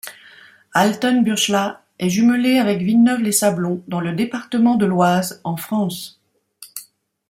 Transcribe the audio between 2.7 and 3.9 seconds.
Villeneuve-les-Sablons